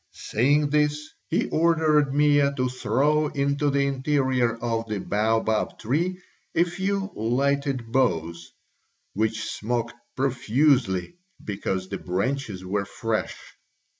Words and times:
Saying 0.31 0.71
this, 0.71 1.11
he 1.29 1.47
ordered 1.49 2.11
Mea 2.11 2.49
to 2.57 2.67
throw 2.69 3.27
into 3.27 3.69
the 3.69 3.85
interior 3.85 4.57
of 4.57 4.87
the 4.89 4.97
baobab 4.99 5.77
tree 5.77 6.19
a 6.55 6.63
few 6.63 7.11
lighted 7.13 7.91
boughs, 7.91 8.51
which 9.13 9.43
smoked 9.43 9.93
profusely 10.15 11.17
because 11.43 11.87
the 11.87 11.99
branches 11.99 12.65
were 12.65 12.85
fresh. 12.85 13.37